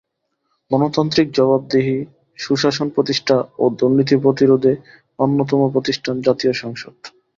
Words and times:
গণতান্ত্রিক 0.71 1.27
জবাবদিহি, 1.33 1.97
সুশাসন 2.39 2.87
প্রতিষ্ঠা 2.89 3.37
ও 3.59 3.63
দুর্নীতি 3.79 4.15
প্রতিরোধে 4.15 4.73
অন্যতম 5.19 5.59
প্রতিষ্ঠান 5.73 6.15
জাতীয় 6.21 6.53
সংসদ। 6.53 6.95